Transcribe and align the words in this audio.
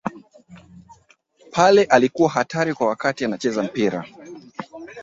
pele 1.51 1.83
alikuwa 1.83 2.29
hatari 2.29 2.75
wakati 2.79 3.25
anacheza 3.25 3.63
mpira 3.63 4.05